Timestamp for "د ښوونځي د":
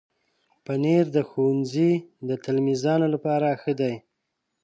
1.15-2.29